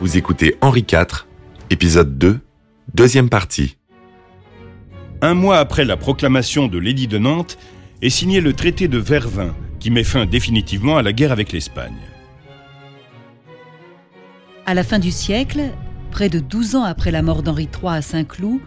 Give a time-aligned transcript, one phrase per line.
[0.00, 1.26] Vous écoutez Henri IV,
[1.68, 2.40] épisode 2,
[2.94, 3.76] deuxième partie.
[5.20, 7.58] Un mois après la proclamation de l'édit de Nantes,
[8.00, 12.00] est signé le traité de Vervins, qui met fin définitivement à la guerre avec l'Espagne.
[14.64, 15.64] À la fin du siècle,
[16.10, 18.60] près de 12 ans après la mort d'Henri III à Saint-Cloud,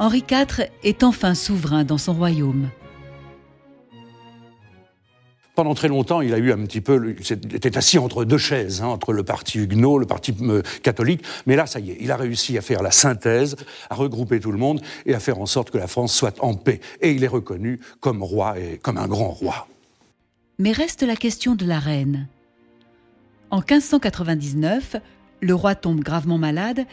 [0.00, 2.68] Henri IV est enfin souverain dans son royaume.
[5.54, 8.82] Pendant très longtemps, il a eu un petit peu, il était assis entre deux chaises,
[8.82, 11.22] hein, entre le parti huguenot, le parti euh, catholique.
[11.46, 13.54] Mais là, ça y est, il a réussi à faire la synthèse,
[13.88, 16.54] à regrouper tout le monde et à faire en sorte que la France soit en
[16.54, 16.80] paix.
[17.00, 19.68] Et il est reconnu comme roi et comme un grand roi.
[20.58, 22.26] Mais reste la question de la reine.
[23.50, 24.96] En 1599,
[25.40, 26.84] le roi tombe gravement malade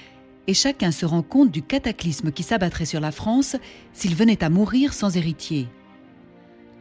[0.46, 3.56] et chacun se rend compte du cataclysme qui s'abattrait sur la France
[3.94, 5.68] s'il venait à mourir sans héritier.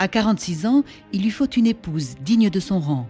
[0.03, 0.83] À 46 ans,
[1.13, 3.07] il lui faut une épouse digne de son rang.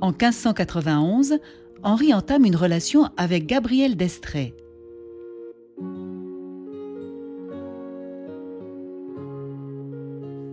[0.00, 1.40] En 1591,
[1.82, 4.54] Henri entame une relation avec Gabrielle d'Estrée.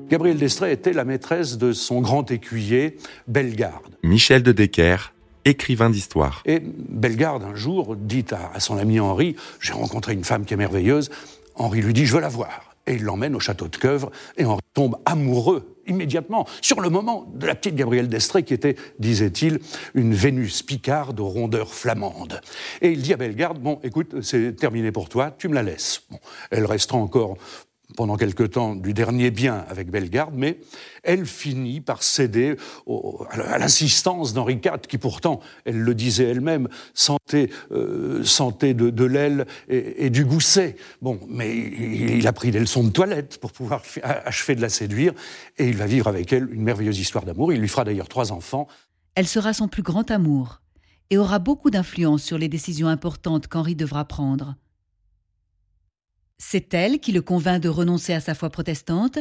[0.09, 2.97] Gabrielle d'Estrée était la maîtresse de son grand écuyer,
[3.28, 3.84] Bellegarde.
[4.02, 5.14] Michel de Decker,
[5.45, 6.41] écrivain d'histoire.
[6.45, 10.56] Et Bellegarde, un jour, dit à, à son ami Henri J'ai rencontré une femme qui
[10.56, 11.12] est merveilleuse,
[11.58, 12.75] Henri lui dit Je veux la voir.
[12.86, 17.25] Et il l'emmène au château de Queuvre et Henri tombe amoureux immédiatement, sur le moment,
[17.33, 19.59] de la petite Gabrielle d'Estrée qui était, disait-il,
[19.94, 22.41] une Vénus picarde aux rondeurs flamandes.
[22.81, 26.03] Et il dit à Bellegarde Bon, écoute, c'est terminé pour toi, tu me la laisses.
[26.09, 26.19] Bon,
[26.52, 27.38] elle restera encore
[27.95, 30.59] pendant quelque temps du dernier bien avec Bellegarde, mais
[31.03, 32.57] elle finit par céder
[33.29, 39.47] à l'insistance d'Henri IV, qui pourtant, elle le disait elle-même, sentait, euh, sentait de, l'aile
[39.69, 40.75] et, du gousset.
[41.02, 45.13] Bon, mais il, a pris des leçons de toilette pour pouvoir achever de la séduire,
[45.57, 47.53] et il va vivre avec elle une merveilleuse histoire d'amour.
[47.53, 48.67] Il lui fera d'ailleurs trois enfants.
[49.16, 50.61] Elle sera son plus grand amour
[51.09, 54.56] et aura beaucoup d'influence sur les décisions importantes qu'Henri devra prendre.
[56.38, 59.20] C'est elle qui le convainc de renoncer à sa foi protestante,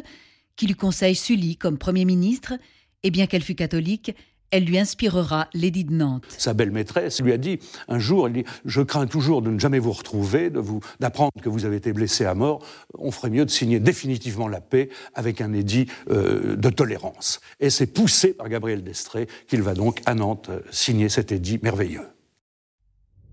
[0.56, 2.54] qui lui conseille Sully comme Premier ministre,
[3.03, 4.15] et bien qu'elle fût catholique,
[4.50, 6.25] elle lui inspirera l'édit de Nantes.
[6.38, 9.59] Sa belle maîtresse lui a dit un jour, elle dit, je crains toujours de ne
[9.59, 12.65] jamais vous retrouver, de vous, d'apprendre que vous avez été blessé à mort.
[12.99, 17.41] On ferait mieux de signer définitivement la paix avec un édit euh, de tolérance.
[17.60, 21.59] Et c'est poussé par Gabriel d'Estrée qu'il va donc à Nantes euh, signer cet édit
[21.62, 22.06] merveilleux.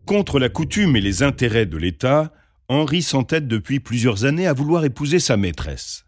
[0.06, 2.34] Contre la coutume et les intérêts de l'État,
[2.70, 6.06] Henri s'entête depuis plusieurs années à vouloir épouser sa maîtresse.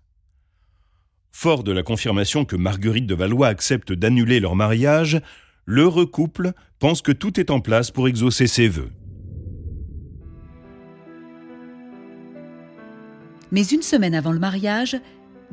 [1.31, 5.21] Fort de la confirmation que Marguerite de Valois accepte d'annuler leur mariage,
[5.65, 8.91] l'heureux couple pense que tout est en place pour exaucer ses vœux.
[13.51, 14.97] Mais une semaine avant le mariage,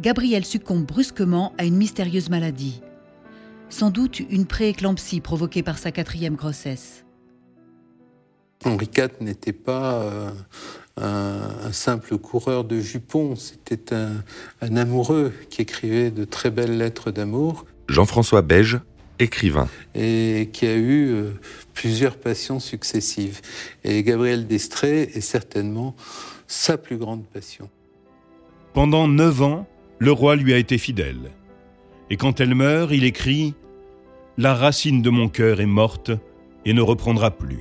[0.00, 2.80] Gabrielle succombe brusquement à une mystérieuse maladie.
[3.68, 7.04] Sans doute une prééclampsie provoquée par sa quatrième grossesse.
[8.64, 10.30] Henri IV n'était pas euh,
[10.97, 17.64] un, simple coureur de jupons, c'était un, amoureux qui écrivait de très belles lettres d'amour.
[17.88, 18.78] Jean-François Beige,
[19.19, 19.69] écrivain.
[19.94, 21.30] Et qui a eu euh,
[21.75, 23.41] plusieurs passions successives.
[23.84, 25.94] Et Gabriel d'Estrée est certainement
[26.47, 27.69] sa plus grande passion.
[28.74, 29.66] Pendant neuf ans,
[29.98, 31.30] le roi lui a été fidèle.
[32.10, 33.54] Et quand elle meurt, il écrit
[34.36, 36.10] La racine de mon cœur est morte
[36.64, 37.60] et ne reprendra plus.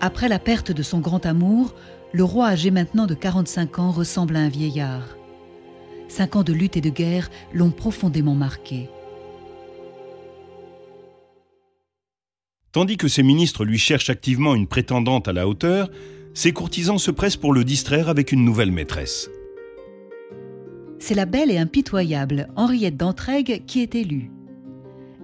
[0.00, 1.74] Après la perte de son grand amour,
[2.12, 5.16] le roi âgé maintenant de 45 ans ressemble à un vieillard.
[6.08, 8.88] Cinq ans de lutte et de guerre l'ont profondément marqué.
[12.72, 15.90] Tandis que ses ministres lui cherchent activement une prétendante à la hauteur,
[16.34, 19.30] ses courtisans se pressent pour le distraire avec une nouvelle maîtresse.
[20.98, 24.30] C'est la belle et impitoyable Henriette d'Entraigues qui est élue.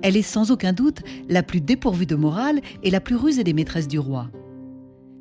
[0.00, 3.52] Elle est sans aucun doute la plus dépourvue de morale et la plus rusée des
[3.52, 4.30] maîtresses du roi.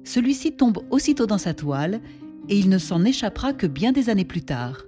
[0.03, 2.01] Celui-ci tombe aussitôt dans sa toile
[2.49, 4.83] et il ne s'en échappera que bien des années plus tard.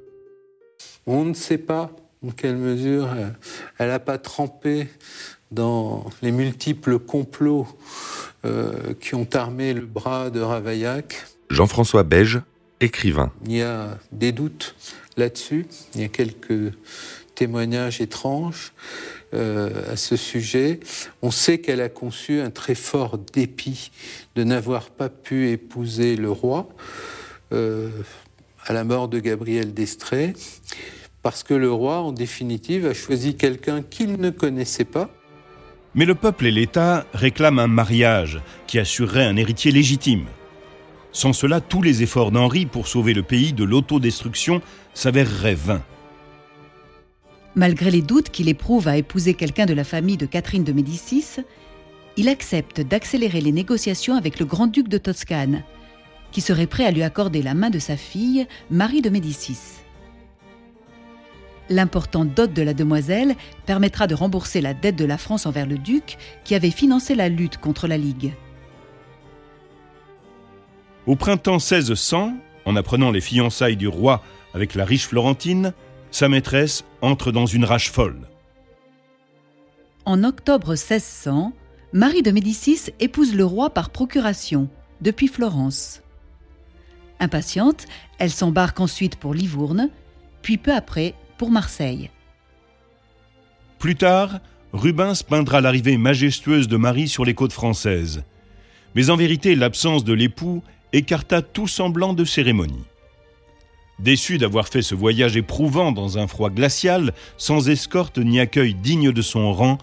[1.06, 1.92] On ne sait pas
[2.26, 3.30] en quelle mesure euh,
[3.78, 4.88] elle n'a pas trempé
[5.52, 7.68] dans les multiples complots
[8.46, 11.26] euh, qui ont armé le bras de Ravaillac.
[11.50, 12.42] Jean-François Beige,
[12.80, 13.32] écrivain.
[13.46, 14.76] Il y a des doutes
[15.18, 15.68] là-dessus.
[15.96, 16.74] Il y a quelques
[17.36, 18.74] témoignages étranges.
[19.34, 20.80] Euh, à ce sujet.
[21.24, 23.90] On sait qu'elle a conçu un très fort dépit
[24.36, 26.70] de n'avoir pas pu épouser le roi
[27.52, 27.90] euh,
[28.64, 30.36] à la mort de Gabriel d'Estrée,
[31.24, 35.10] parce que le roi, en définitive, a choisi quelqu'un qu'il ne connaissait pas.
[35.96, 40.26] Mais le peuple et l'État réclament un mariage qui assurerait un héritier légitime.
[41.12, 44.62] Sans cela, tous les efforts d'Henri pour sauver le pays de l'autodestruction
[44.94, 45.84] s'avéreraient vains.
[47.56, 51.38] Malgré les doutes qu'il éprouve à épouser quelqu'un de la famille de Catherine de Médicis,
[52.18, 55.64] il accepte d'accélérer les négociations avec le grand-duc de Toscane,
[56.32, 59.84] qui serait prêt à lui accorder la main de sa fille, Marie de Médicis.
[61.70, 63.36] L'importante dot de la demoiselle
[63.66, 67.30] permettra de rembourser la dette de la France envers le duc qui avait financé la
[67.30, 68.34] lutte contre la Ligue.
[71.06, 72.34] Au printemps 1600,
[72.66, 74.24] en apprenant les fiançailles du roi
[74.54, 75.74] avec la riche Florentine,
[76.12, 78.28] sa maîtresse entre dans une rage folle.
[80.06, 81.54] En octobre 1600,
[81.92, 84.70] Marie de Médicis épouse le roi par procuration,
[85.02, 86.02] depuis Florence.
[87.20, 87.86] Impatiente,
[88.20, 89.90] elle s'embarque ensuite pour Livourne,
[90.42, 92.10] puis peu après pour Marseille.
[93.80, 94.40] Plus tard,
[94.72, 98.24] Rubens peindra l'arrivée majestueuse de Marie sur les côtes françaises.
[98.96, 100.64] Mais en vérité, l'absence de l'époux
[100.94, 102.86] écarta tout semblant de cérémonie.
[104.00, 109.12] Déçue d'avoir fait ce voyage éprouvant dans un froid glacial, sans escorte ni accueil digne
[109.12, 109.78] de son rang,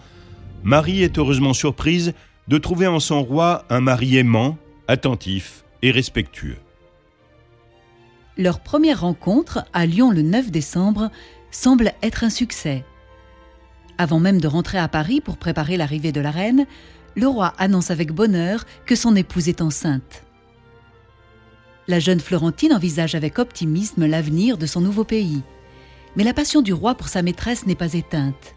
[0.63, 2.13] Marie est heureusement surprise
[2.47, 6.57] de trouver en son roi un mari aimant, attentif et respectueux.
[8.37, 11.09] Leur première rencontre, à Lyon le 9 décembre,
[11.49, 12.83] semble être un succès.
[13.97, 16.65] Avant même de rentrer à Paris pour préparer l'arrivée de la reine,
[17.15, 20.23] le roi annonce avec bonheur que son épouse est enceinte.
[21.87, 25.41] La jeune Florentine envisage avec optimisme l'avenir de son nouveau pays.
[26.15, 28.55] Mais la passion du roi pour sa maîtresse n'est pas éteinte.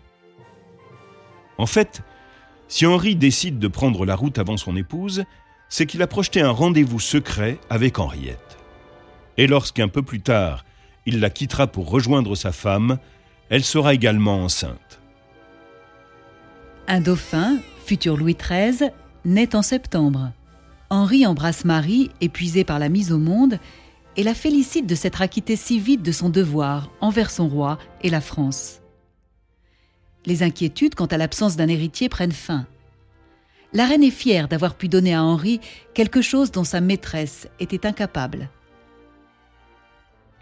[1.56, 2.02] En fait,
[2.68, 5.24] si Henri décide de prendre la route avant son épouse,
[5.68, 8.58] c'est qu'il a projeté un rendez-vous secret avec Henriette.
[9.36, 10.64] Et lorsqu'un peu plus tard,
[11.06, 12.98] il la quittera pour rejoindre sa femme,
[13.50, 15.00] elle sera également enceinte.
[16.86, 18.90] Un dauphin, futur Louis XIII,
[19.24, 20.32] naît en septembre.
[20.94, 23.58] Henri embrasse Marie, épuisée par la mise au monde,
[24.16, 28.10] et la félicite de s'être acquittée si vite de son devoir envers son roi et
[28.10, 28.80] la France.
[30.24, 32.66] Les inquiétudes quant à l'absence d'un héritier prennent fin.
[33.72, 35.60] La reine est fière d'avoir pu donner à Henri
[35.94, 38.48] quelque chose dont sa maîtresse était incapable.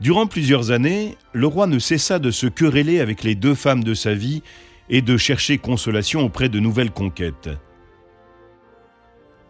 [0.01, 3.95] Durant plusieurs années, le roi ne cessa de se quereller avec les deux femmes de
[3.95, 4.43] sa vie
[4.91, 7.49] et de chercher consolation auprès de nouvelles conquêtes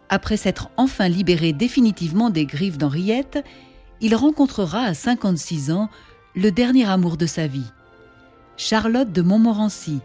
[0.09, 3.43] après s'être enfin libéré définitivement des griffes d'Henriette,
[4.01, 5.89] il rencontrera à 56 ans
[6.35, 7.71] le dernier amour de sa vie,
[8.57, 9.99] Charlotte de Montmorency,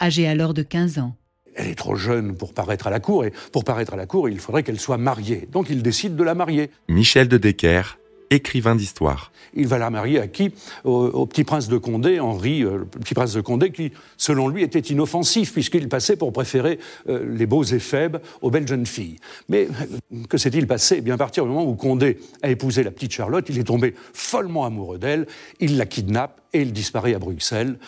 [0.00, 1.16] âgée alors de 15 ans.
[1.54, 4.28] Elle est trop jeune pour paraître à la cour, et pour paraître à la cour,
[4.28, 5.48] il faudrait qu'elle soit mariée.
[5.52, 6.70] Donc il décide de la marier.
[6.88, 7.98] Michel de Decker,
[8.34, 9.32] écrivain d'histoire.
[9.54, 10.52] Il va la marier à qui?
[10.84, 14.62] Au, petit prince de Condé, Henri, euh, le petit prince de Condé, qui, selon lui,
[14.62, 16.78] était inoffensif, puisqu'il passait pour préférer
[17.08, 19.16] euh, les beaux et faibles aux belles jeunes filles.
[19.48, 20.96] Mais euh, que s'est-il passé?
[20.98, 23.64] Eh Bien, à partir du moment où Condé a épousé la petite Charlotte, il est
[23.64, 25.26] tombé follement amoureux d'elle,
[25.60, 27.78] il la kidnappe et il disparaît à Bruxelles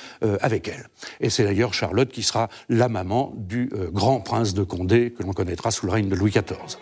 [0.40, 0.88] avec elle.
[1.20, 5.32] Et c'est d'ailleurs Charlotte qui sera la maman du grand prince de Condé que l'on
[5.32, 6.76] connaîtra sous le règne de Louis XIV.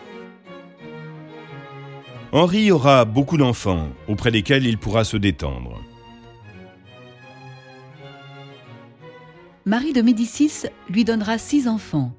[2.35, 5.81] Henri aura beaucoup d'enfants auprès desquels il pourra se détendre.
[9.63, 12.11] Marie de Médicis lui donnera six enfants,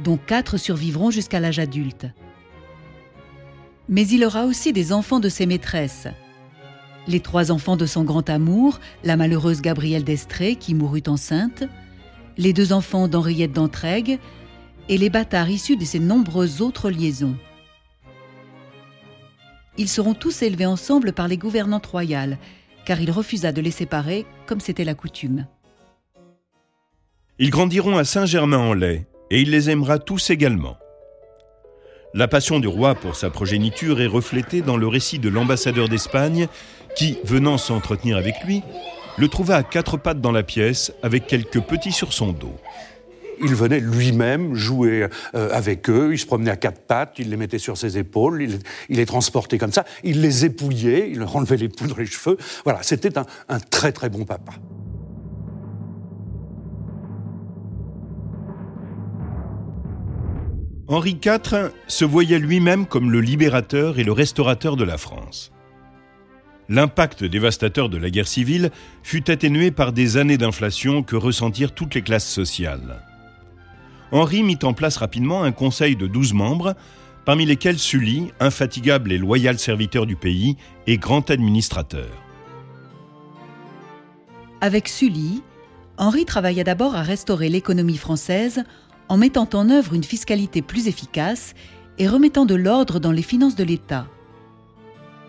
[0.00, 2.06] dont quatre survivront jusqu'à l'âge adulte.
[3.88, 6.08] Mais il aura aussi des enfants de ses maîtresses.
[7.06, 11.64] Les trois enfants de son grand amour, la malheureuse Gabrielle d'Estrée qui mourut enceinte,
[12.36, 14.18] les deux enfants d'Henriette d'Entraigue
[14.90, 17.38] et les bâtards issus de ses nombreuses autres liaisons
[19.78, 22.38] ils seront tous élevés ensemble par les gouvernantes royales,
[22.84, 25.46] car il refusa de les séparer comme c'était la coutume.
[27.38, 30.76] Ils grandiront à Saint-Germain-en-Laye, et il les aimera tous également.
[32.14, 36.48] La passion du roi pour sa progéniture est reflétée dans le récit de l'ambassadeur d'Espagne
[36.96, 38.62] qui, venant s'entretenir avec lui,
[39.18, 42.58] le trouva à quatre pattes dans la pièce avec quelques petits sur son dos
[43.40, 47.36] il venait lui-même jouer euh, avec eux, il se promenait à quatre pattes, il les
[47.36, 48.58] mettait sur ses épaules, il,
[48.96, 52.36] les transportait comme ça, il les épouillait, il enlevait les poudres les cheveux.
[52.64, 54.52] Voilà, c'était un très très bon papa.
[60.90, 65.52] Henri IV se voyait lui-même comme le libérateur et le restaurateur de la France.
[66.70, 68.70] L'impact dévastateur de la guerre civile
[69.02, 73.02] fut atténué par des années d'inflation que ressentirent toutes les classes sociales.
[74.10, 76.74] Henri mit en place rapidement un conseil de douze membres,
[77.24, 82.08] parmi lesquels Sully, infatigable et loyal serviteur du pays et grand administrateur.
[84.60, 85.42] Avec Sully,
[85.98, 88.64] Henri travailla d'abord à restaurer l'économie française
[89.08, 91.54] en mettant en œuvre une fiscalité plus efficace
[91.98, 94.06] et remettant de l'ordre dans les finances de l'État.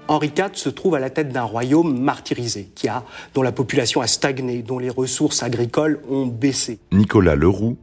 [0.07, 4.01] Henri IV se trouve à la tête d'un royaume martyrisé, qui a, dont la population
[4.01, 6.79] a stagné, dont les ressources agricoles ont baissé.
[6.91, 7.77] Nicolas Leroux,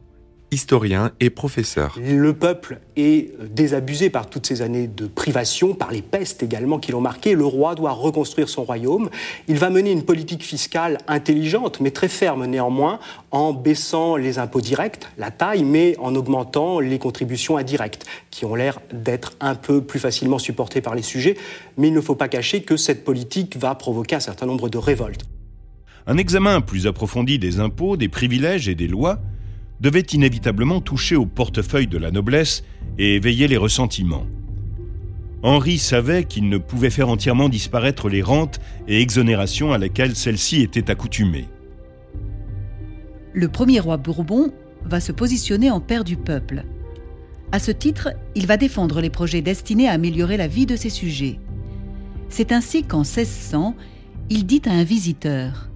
[0.51, 1.97] historien et professeur.
[2.01, 6.91] Le peuple est désabusé par toutes ces années de privation, par les pestes également qui
[6.91, 7.33] l'ont marqué.
[7.33, 9.09] Le roi doit reconstruire son royaume.
[9.47, 12.99] Il va mener une politique fiscale intelligente, mais très ferme néanmoins,
[13.31, 18.55] en baissant les impôts directs, la taille, mais en augmentant les contributions indirectes, qui ont
[18.55, 21.35] l'air d'être un peu plus facilement supportées par les sujets.
[21.77, 24.77] Mais il ne faut pas cacher que cette politique va provoquer un certain nombre de
[24.77, 25.25] révoltes.
[26.09, 29.19] Un examen plus approfondi des impôts, des privilèges et des lois
[29.79, 32.63] devait inévitablement toucher au portefeuille de la noblesse
[32.97, 34.25] et éveiller les ressentiments.
[35.43, 40.61] Henri savait qu'il ne pouvait faire entièrement disparaître les rentes et exonérations à laquelle celle-ci
[40.61, 41.47] était accoutumée.
[43.33, 44.51] Le premier roi Bourbon
[44.83, 46.63] va se positionner en père du peuple.
[47.51, 50.89] À ce titre, il va défendre les projets destinés à améliorer la vie de ses
[50.89, 51.39] sujets.
[52.29, 53.75] C'est ainsi qu'en 1600,
[54.29, 55.69] il dit à un visiteur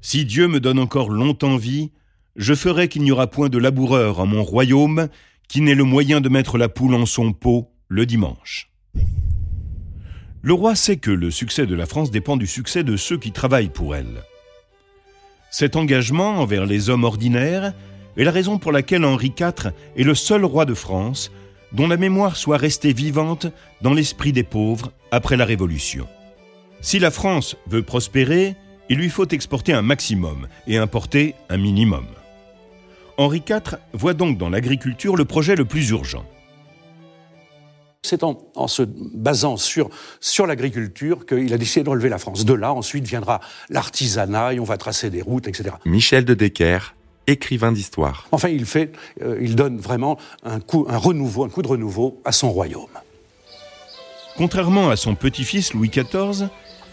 [0.00, 1.92] Si Dieu me donne encore longtemps vie,
[2.38, 5.08] je ferai qu'il n'y aura point de laboureur en mon royaume
[5.48, 8.70] qui n'ait le moyen de mettre la poule en son pot le dimanche.
[10.40, 13.32] Le roi sait que le succès de la France dépend du succès de ceux qui
[13.32, 14.22] travaillent pour elle.
[15.50, 17.74] Cet engagement envers les hommes ordinaires
[18.16, 21.32] est la raison pour laquelle Henri IV est le seul roi de France
[21.72, 23.48] dont la mémoire soit restée vivante
[23.82, 26.06] dans l'esprit des pauvres après la Révolution.
[26.80, 28.54] Si la France veut prospérer,
[28.88, 32.06] il lui faut exporter un maximum et importer un minimum.
[33.18, 36.24] Henri IV voit donc dans l'agriculture le projet le plus urgent.
[38.02, 42.44] C'est en, se basant sur, sur l'agriculture qu'il a décidé de relever la France.
[42.44, 45.74] De là, ensuite, viendra l'artisanat et on va tracer des routes, etc.
[45.84, 46.94] Michel de Decker,
[47.26, 48.28] écrivain d'histoire.
[48.30, 52.22] Enfin, il, fait, euh, il donne vraiment un coup, un renouveau, un coup de renouveau
[52.24, 52.86] à son royaume.
[54.36, 56.48] Contrairement à son petit-fils Louis XIV,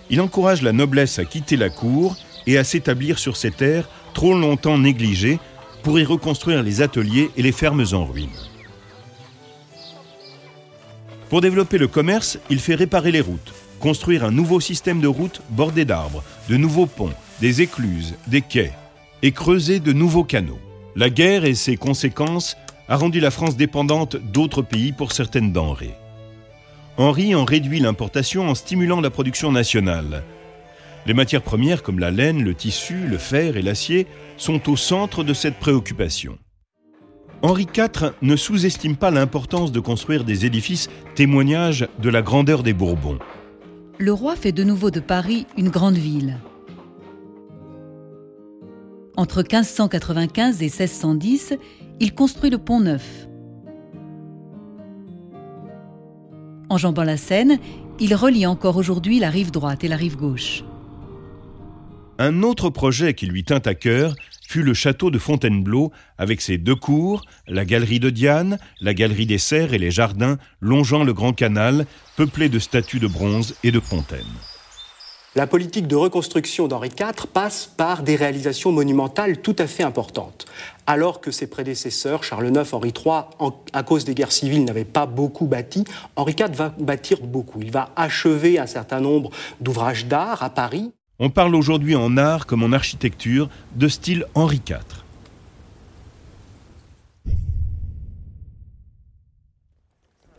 [0.10, 2.18] il encourage la noblesse à quitter la cour
[2.48, 5.40] et à s'établir sur ces terres trop longtemps négligées
[5.86, 8.28] pour y reconstruire les ateliers et les fermes en ruine.
[11.30, 15.44] Pour développer le commerce, il fait réparer les routes, construire un nouveau système de routes
[15.52, 18.74] bordées d'arbres, de nouveaux ponts, des écluses, des quais,
[19.22, 20.58] et creuser de nouveaux canaux.
[20.96, 22.58] La guerre et ses conséquences
[22.90, 25.94] a rendu la France dépendante d'autres pays pour certaines denrées.
[26.98, 30.24] Henri en réduit l'importation en stimulant la production nationale,
[31.06, 34.08] les matières premières comme la laine, le tissu, le fer et l'acier
[34.38, 36.38] sont au centre de cette préoccupation.
[37.42, 42.74] Henri IV ne sous-estime pas l'importance de construire des édifices témoignage de la grandeur des
[42.74, 43.20] Bourbons.
[44.00, 46.40] Le roi fait de nouveau de Paris une grande ville.
[49.16, 51.54] Entre 1595 et 1610,
[52.00, 53.28] il construit le pont Neuf.
[56.70, 57.60] Enjambant la Seine,
[58.00, 60.64] il relie encore aujourd'hui la rive droite et la rive gauche.
[62.18, 64.16] Un autre projet qui lui tint à cœur
[64.48, 69.26] fut le château de Fontainebleau, avec ses deux cours, la galerie de Diane, la galerie
[69.26, 73.72] des Serres et les jardins longeant le grand canal, peuplés de statues de bronze et
[73.72, 74.24] de fontaines.
[75.36, 80.46] La politique de reconstruction d'Henri IV passe par des réalisations monumentales tout à fait importantes.
[80.88, 85.06] Alors que ses prédécesseurs, Charles IX, Henri III, à cause des guerres civiles, n'avaient pas
[85.06, 85.84] beaucoup bâti,
[86.16, 87.62] Henri IV va bâtir beaucoup.
[87.62, 90.94] Il va achever un certain nombre d'ouvrages d'art à Paris.
[91.18, 94.80] On parle aujourd'hui en art comme en architecture de style Henri IV.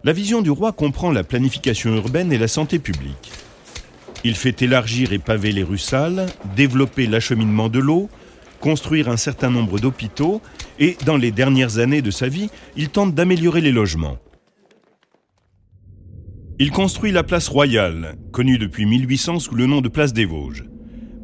[0.04, 3.32] La vision du roi comprend la planification urbaine et la santé publique.
[4.22, 8.10] Il fait élargir et paver les rues sales, développer l'acheminement de l'eau,
[8.60, 10.42] construire un certain nombre d'hôpitaux
[10.78, 14.18] et, dans les dernières années de sa vie, il tente d'améliorer les logements.
[16.58, 20.64] Il construit la place royale, connue depuis 1800 sous le nom de place des Vosges.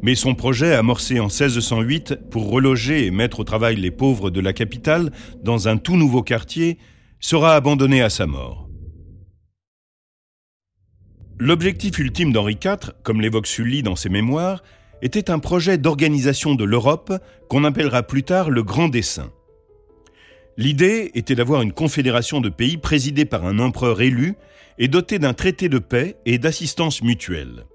[0.03, 4.39] Mais son projet, amorcé en 1608 pour reloger et mettre au travail les pauvres de
[4.39, 5.11] la capitale
[5.41, 6.77] dans un tout nouveau quartier,
[7.19, 8.69] sera abandonné à sa mort.
[11.39, 14.61] L'objectif ultime d'Henri IV, comme l'évoque Sully dans ses mémoires,
[15.01, 17.11] était un projet d'organisation de l'Europe
[17.49, 19.31] qu'on appellera plus tard le Grand Dessein.
[20.57, 24.35] L'idée était d'avoir une confédération de pays présidée par un empereur élu
[24.77, 27.65] et doté d'un traité de paix et d'assistance mutuelle.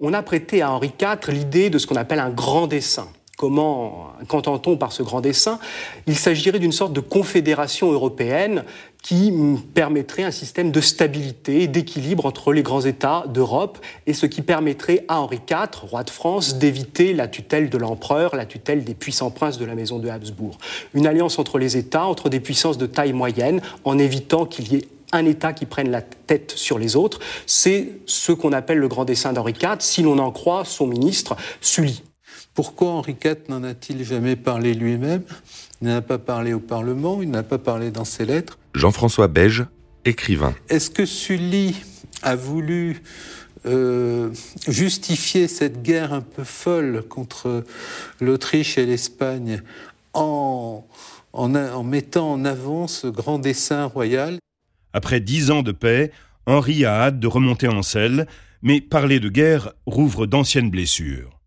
[0.00, 3.08] On a prêté à Henri IV l'idée de ce qu'on appelle un grand dessein.
[3.36, 5.58] Comment qu'entend-on par ce grand dessein
[6.06, 8.64] Il s'agirait d'une sorte de confédération européenne
[9.02, 9.30] qui
[9.74, 14.40] permettrait un système de stabilité et d'équilibre entre les grands États d'Europe et ce qui
[14.40, 18.94] permettrait à Henri IV, roi de France, d'éviter la tutelle de l'empereur, la tutelle des
[18.94, 20.56] puissants princes de la maison de Habsbourg.
[20.94, 24.76] Une alliance entre les États, entre des puissances de taille moyenne, en évitant qu'il y
[24.76, 27.20] ait un État qui prenne la tête sur les autres.
[27.46, 31.36] C'est ce qu'on appelle le grand dessein d'Henri IV, si l'on en croit son ministre
[31.60, 32.02] Sully.
[32.54, 35.22] Pourquoi Henri IV n'en a-t-il jamais parlé lui-même
[35.82, 38.58] Il n'en a pas parlé au Parlement, il n'en a pas parlé dans ses lettres?
[38.74, 39.66] Jean-François Beige,
[40.04, 40.54] écrivain.
[40.68, 41.76] Est-ce que Sully
[42.22, 43.02] a voulu
[43.66, 44.30] euh,
[44.68, 47.64] justifier cette guerre un peu folle contre
[48.20, 49.62] l'Autriche et l'Espagne
[50.14, 50.84] en,
[51.32, 54.38] en, mettant en avant ce grand dessein royal?
[54.96, 56.10] Après dix ans de paix,
[56.46, 58.26] Henri a hâte de remonter en selle,
[58.62, 61.38] mais parler de guerre rouvre d'anciennes blessures.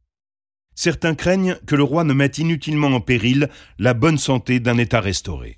[0.75, 5.01] Certains craignent que le roi ne mette inutilement en péril la bonne santé d'un État
[5.01, 5.57] restauré.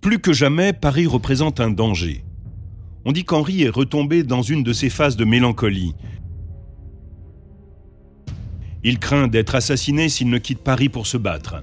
[0.00, 2.24] Plus que jamais, Paris représente un danger.
[3.04, 5.94] On dit qu'Henri est retombé dans une de ces phases de mélancolie.
[8.82, 11.62] Il craint d'être assassiné s'il ne quitte Paris pour se battre.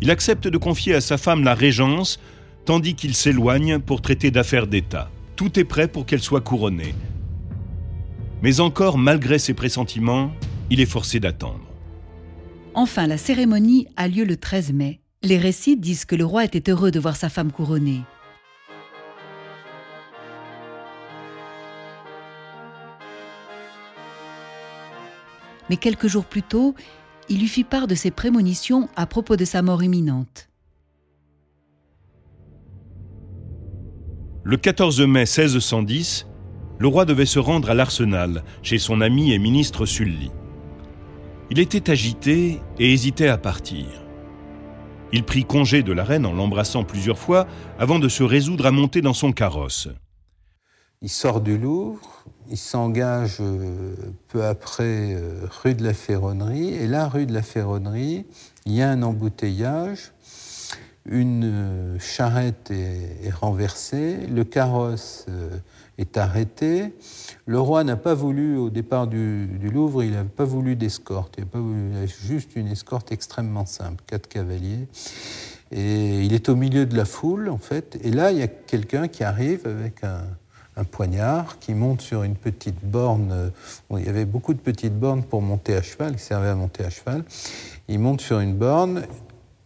[0.00, 2.18] Il accepte de confier à sa femme la régence,
[2.64, 5.10] tandis qu'il s'éloigne pour traiter d'affaires d'État.
[5.36, 6.94] Tout est prêt pour qu'elle soit couronnée.
[8.42, 10.32] Mais encore, malgré ses pressentiments,
[10.70, 11.66] il est forcé d'attendre.
[12.74, 15.00] Enfin, la cérémonie a lieu le 13 mai.
[15.22, 18.02] Les récits disent que le roi était heureux de voir sa femme couronnée.
[25.72, 26.74] mais quelques jours plus tôt,
[27.30, 30.50] il lui fit part de ses prémonitions à propos de sa mort imminente.
[34.44, 36.26] Le 14 mai 1610,
[36.80, 40.32] le roi devait se rendre à l'Arsenal, chez son ami et ministre Sully.
[41.50, 43.86] Il était agité et hésitait à partir.
[45.12, 47.46] Il prit congé de la reine en l'embrassant plusieurs fois
[47.78, 49.88] avant de se résoudre à monter dans son carrosse.
[51.02, 53.94] Il sort du Louvre, il s'engage euh,
[54.26, 56.74] peu après euh, rue de la Ferronnerie.
[56.74, 58.26] Et là, rue de la Ferronnerie,
[58.66, 60.11] il y a un embouteillage.
[61.04, 65.26] Une euh, charrette est, renversée, le carrosse
[65.98, 66.94] est arrêté.
[67.46, 71.36] Le roi n'a pas voulu, au départ du, Louvre, il n'a pas voulu d'escorte.
[71.38, 74.86] Il, il a juste une escorte extrêmement simple, quatre cavaliers.
[75.72, 77.98] Et il est au milieu de la foule, en fait.
[78.02, 80.22] Et là, il y a quelqu'un qui arrive avec un,
[80.76, 83.52] un poignard qui monte sur une petite borne.
[83.90, 86.84] il y avait beaucoup de petites bornes pour monter à cheval, qui servaient à monter
[86.84, 87.24] à cheval.
[87.88, 89.02] Il monte sur une borne,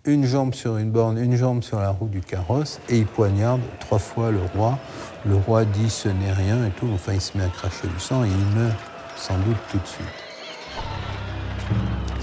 [0.07, 3.61] une jambe sur une borne, une jambe sur la roue du carrosse, et il poignarde
[3.81, 4.79] trois fois le roi.
[5.25, 6.89] Le roi dit ce n'est rien et tout.
[6.95, 8.77] Enfin, il se met à cracher du sang et il meurt
[9.17, 10.07] sans doute tout de suite.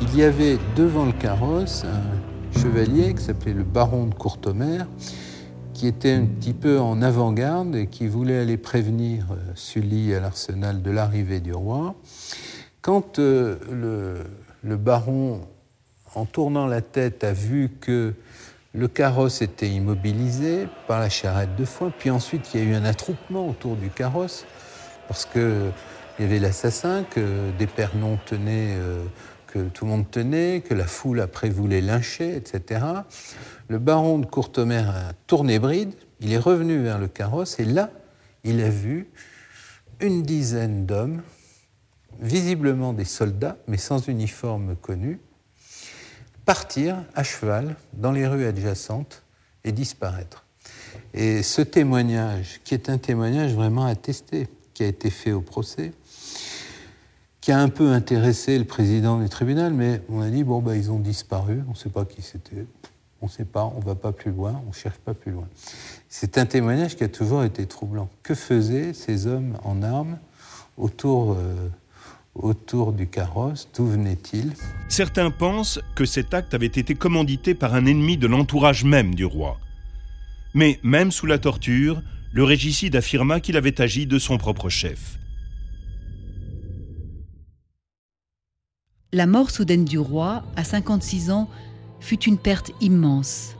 [0.02, 4.84] Il y avait devant le carrosse un chevalier qui s'appelait le baron de Courtomer
[5.74, 10.20] qui était un petit peu en avant-garde et qui voulait aller prévenir euh, Sully à
[10.20, 11.96] l'arsenal de l'arrivée du roi.
[12.82, 13.58] Quand euh,
[14.64, 15.42] le, baron,
[16.16, 18.14] en tournant la tête, a vu que
[18.74, 22.74] le carrosse était immobilisé par la charrette de foin, puis ensuite il y a eu
[22.74, 24.46] un attroupement autour du carrosse,
[25.08, 25.72] parce qu'il
[26.20, 29.04] y avait l'assassin que des Pernons tenaient, euh,
[29.48, 32.80] que tout le monde tenait, que la foule après voulait lyncher, etc
[33.68, 37.90] le baron de Courtemer a tourné bride, il est revenu vers le carrosse et là,
[38.44, 39.10] il a vu
[40.00, 41.22] une dizaine d'hommes,
[42.20, 45.20] visiblement des soldats, mais sans uniforme connu,
[46.46, 49.24] partir à cheval dans les rues adjacentes
[49.64, 50.46] et disparaître.
[51.14, 55.94] Et ce témoignage, qui est un témoignage vraiment attesté, qui a été fait au procès,
[57.42, 60.76] qui a un peu intéressé le président du tribunal, mais on a dit, bon, bah,
[60.76, 62.66] ils ont disparu, on ne sait pas qui c'était
[63.24, 65.32] on ne sait pas, on ne va pas plus loin, on ne cherche pas plus
[65.32, 65.48] loin.
[66.10, 68.10] C'est un témoignage qui a toujours été troublant.
[68.22, 70.18] Que faisaient ces hommes en armes
[70.78, 71.70] autour, euh,
[72.36, 74.54] autour du carrosse D'où venaient-ils
[74.90, 79.26] Certains pensent que cet acte avait été commandité par un ennemi de l'entourage même du
[79.26, 79.60] roi.
[80.54, 85.20] Mais même sous la torture, le régicide affirma qu'il avait agi de son propre chef.
[89.12, 91.48] La mort soudaine du roi, à 56 ans,
[92.00, 93.56] fut une perte immense.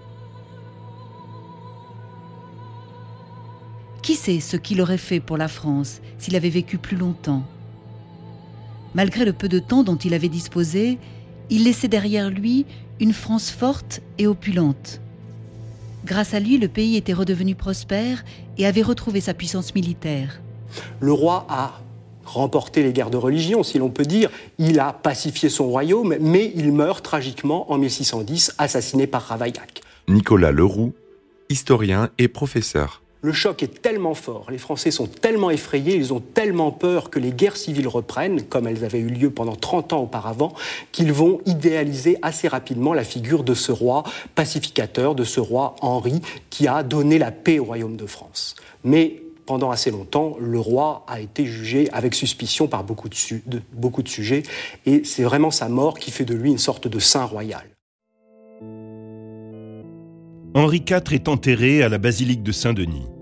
[4.02, 7.44] Qui sait ce qu'il aurait fait pour la France s'il avait vécu plus longtemps?
[8.96, 11.00] Malgré le peu de temps dont il avait disposé,
[11.50, 12.66] il laissait derrière lui
[13.00, 15.02] une France forte et opulente.
[16.06, 18.24] Grâce à lui, le pays était redevenu prospère
[18.58, 20.42] et avait retrouvé sa puissance militaire.
[21.00, 21.80] Le roi a
[22.26, 24.30] remporté les guerres de religion, si l'on peut dire.
[24.58, 29.82] Il a pacifié son royaume, mais il meurt tragiquement en 1610, assassiné par Ravaillac.
[30.08, 30.94] Nicolas Leroux,
[31.50, 33.03] historien et professeur.
[33.26, 37.20] Le choc est tellement fort, les Français sont tellement effrayés, ils ont tellement peur que
[37.20, 40.52] les guerres civiles reprennent, comme elles avaient eu lieu pendant 30 ans auparavant,
[40.92, 44.04] qu'ils vont idéaliser assez rapidement la figure de ce roi
[44.36, 48.58] pacificateur, de ce roi Henri, qui a donné la paix au royaume de France.
[48.84, 54.04] Mais pendant assez longtemps, le roi a été jugé avec suspicion par beaucoup de, beaucoup
[54.04, 54.44] de sujets,
[54.86, 57.64] et c'est vraiment sa mort qui fait de lui une sorte de saint royal.
[60.56, 63.13] Henri IV est enterré à la basilique de Saint-Denis.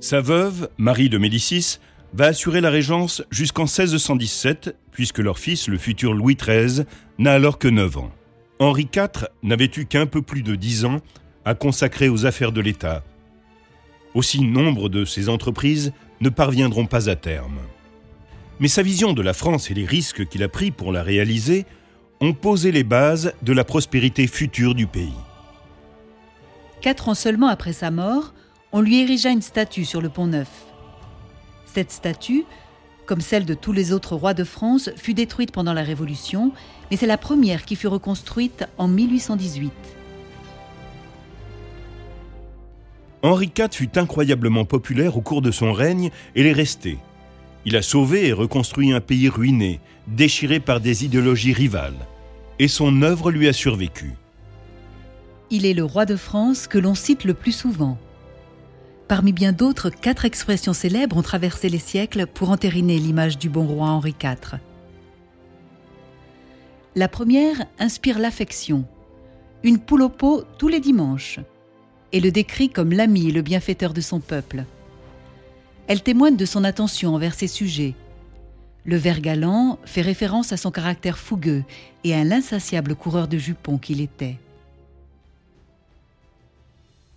[0.00, 1.78] Sa veuve, Marie de Médicis,
[2.12, 6.84] va assurer la régence jusqu'en 1617, puisque leur fils, le futur Louis XIII,
[7.18, 8.10] n'a alors que 9 ans.
[8.58, 11.00] Henri IV n'avait eu qu'un peu plus de 10 ans
[11.44, 13.02] à consacrer aux affaires de l'État,
[14.14, 17.60] aussi, nombre de ces entreprises ne parviendront pas à terme.
[18.58, 21.64] Mais sa vision de la France et les risques qu'il a pris pour la réaliser
[22.20, 25.14] ont posé les bases de la prospérité future du pays.
[26.80, 28.34] Quatre ans seulement après sa mort,
[28.72, 30.48] on lui érigea une statue sur le pont Neuf.
[31.66, 32.44] Cette statue,
[33.06, 36.52] comme celle de tous les autres rois de France, fut détruite pendant la Révolution,
[36.90, 39.72] mais c'est la première qui fut reconstruite en 1818.
[43.22, 46.98] Henri IV fut incroyablement populaire au cours de son règne et l'est resté.
[47.66, 52.06] Il a sauvé et reconstruit un pays ruiné, déchiré par des idéologies rivales.
[52.58, 54.12] Et son œuvre lui a survécu.
[55.50, 57.98] Il est le roi de France que l'on cite le plus souvent.
[59.10, 63.66] Parmi bien d'autres, quatre expressions célèbres ont traversé les siècles pour entériner l'image du bon
[63.66, 64.60] roi Henri IV.
[66.94, 68.84] La première inspire l'affection.
[69.64, 71.40] Une poule au pot tous les dimanches
[72.12, 74.62] et le décrit comme l'ami et le bienfaiteur de son peuple.
[75.88, 77.96] Elle témoigne de son attention envers ses sujets.
[78.84, 81.64] Le ver galant fait référence à son caractère fougueux
[82.04, 84.38] et à l'insatiable coureur de jupons qu'il était.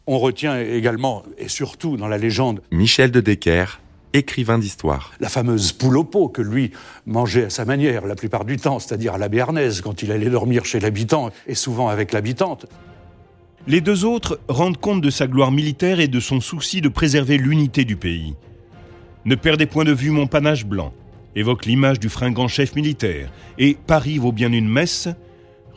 [0.06, 3.80] On retient également, et surtout dans la légende, Michel de Decker,
[4.12, 5.14] écrivain d'histoire.
[5.22, 6.72] La fameuse poule au pot que lui
[7.06, 10.30] mangeait à sa manière la plupart du temps, c'est-à-dire à la béarnaise, quand il allait
[10.30, 12.66] dormir chez l'habitant, et souvent avec l'habitante.
[13.66, 17.38] Les deux autres rendent compte de sa gloire militaire et de son souci de préserver
[17.38, 18.36] l'unité du pays.
[19.24, 20.94] Ne perdez point de vue mon panache blanc,
[21.34, 25.08] évoque l'image du fringant chef militaire, et Paris vaut bien une messe,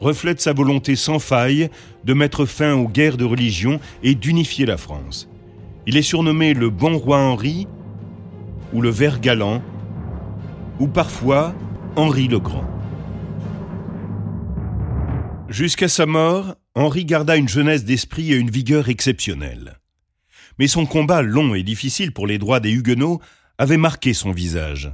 [0.00, 1.70] reflète sa volonté sans faille
[2.04, 5.28] de mettre fin aux guerres de religion et d'unifier la France.
[5.86, 7.66] Il est surnommé le bon roi Henri,
[8.72, 9.62] ou le Vert galant,
[10.80, 11.54] ou parfois
[11.96, 12.68] Henri le Grand.
[15.48, 19.78] Jusqu'à sa mort, Henri garda une jeunesse d'esprit et une vigueur exceptionnelle.
[20.58, 23.20] Mais son combat long et difficile pour les droits des Huguenots
[23.58, 24.90] avait marqué son visage.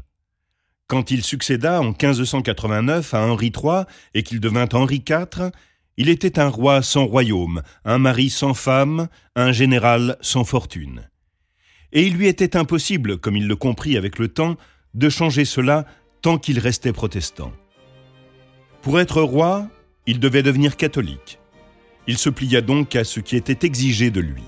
[0.92, 5.50] Quand il succéda en 1589 à Henri III et qu'il devint Henri IV,
[5.96, 11.08] il était un roi sans royaume, un mari sans femme, un général sans fortune.
[11.94, 14.58] Et il lui était impossible, comme il le comprit avec le temps,
[14.92, 15.86] de changer cela
[16.20, 17.52] tant qu'il restait protestant.
[18.82, 19.68] Pour être roi,
[20.06, 21.38] il devait devenir catholique.
[22.06, 24.44] Il se plia donc à ce qui était exigé de lui.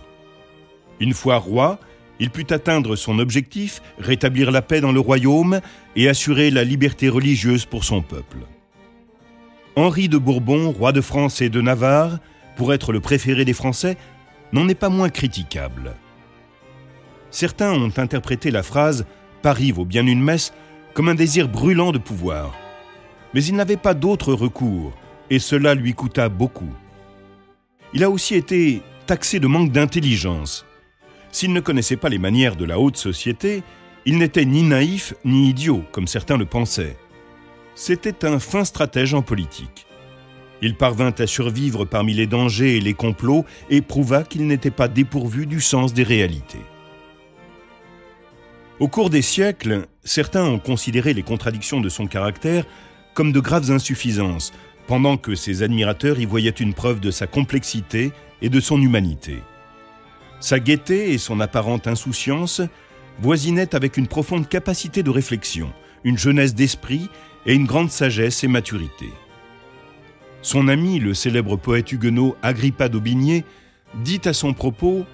[1.01, 1.81] Une fois roi,
[2.21, 5.61] il put atteindre son objectif, rétablir la paix dans le royaume
[5.97, 8.39] et assurer la liberté religieuse pour son peuple.
[9.77, 12.19] Henri de Bourbon, roi de France et de Navarre,
[12.57, 13.97] pour être le préféré des Français,
[14.53, 15.95] n'en est pas moins critiquable.
[17.31, 19.05] Certains ont interprété la phrase
[19.43, 20.55] Paris vaut bien une messe
[20.95, 22.55] comme un désir brûlant de pouvoir.
[23.35, 24.93] Mais il n'avait pas d'autre recours,
[25.29, 26.73] et cela lui coûta beaucoup.
[27.93, 30.65] Il a aussi été taxé de manque d'intelligence.
[31.35, 33.65] S'il ne connaissait pas les manières de la haute société,
[34.07, 36.97] il n'était ni naïf ni idiot, comme certains le pensaient.
[37.75, 39.85] C'était un fin stratège en politique.
[40.63, 44.87] Il parvint à survivre parmi les dangers et les complots et prouva qu'il n'était pas
[44.87, 46.63] dépourvu du sens des réalités.
[48.79, 52.65] Au cours des siècles, certains ont considéré les contradictions de son caractère
[53.13, 54.53] comme de graves insuffisances,
[54.87, 59.43] pendant que ses admirateurs y voyaient une preuve de sa complexité et de son humanité.
[60.45, 62.61] Sa gaieté et son apparente insouciance
[63.19, 65.73] voisinaient avec une profonde capacité de réflexion,
[66.05, 67.09] une jeunesse d'esprit
[67.47, 69.09] et une grande sagesse et maturité.
[70.43, 73.47] Son ami, le célèbre poète huguenot Agrippa d'Aubigné,
[74.03, 75.07] dit à son propos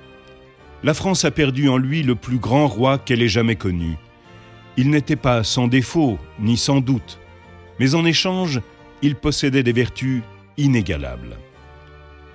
[0.82, 3.98] La France a perdu en lui le plus grand roi qu'elle ait jamais connu.
[4.76, 7.20] Il n'était pas sans défaut, ni sans doute,
[7.78, 8.60] mais en échange,
[9.00, 10.22] il possédait des vertus
[10.56, 11.36] inégalables.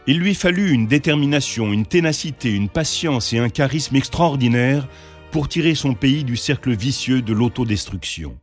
[0.08, 4.88] Il lui fallut une détermination, une ténacité, une patience et un charisme extraordinaires
[5.32, 8.38] pour tirer son pays du cercle vicieux de l'autodestruction.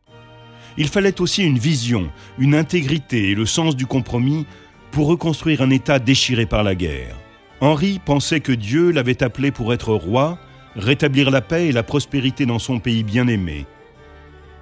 [0.77, 4.45] Il fallait aussi une vision, une intégrité et le sens du compromis
[4.91, 7.15] pour reconstruire un État déchiré par la guerre.
[7.61, 10.37] Henri pensait que Dieu l'avait appelé pour être roi,
[10.75, 13.65] rétablir la paix et la prospérité dans son pays bien-aimé.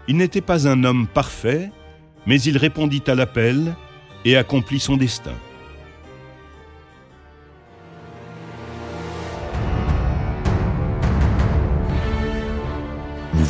[0.07, 1.71] Il n'était pas un homme parfait,
[2.27, 3.75] mais il répondit à l'appel
[4.23, 5.33] et accomplit son destin.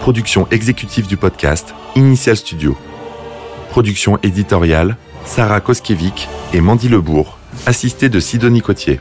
[0.00, 2.76] Production exécutive du podcast Initial Studio.
[3.70, 9.00] Production éditoriale Sarah Koskiewicz et Mandy Lebourg, assistée de Sidonie Cotier.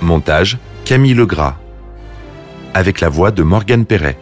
[0.00, 1.56] Montage Camille Legras.
[2.74, 4.18] Avec la voix de Morgane Perret.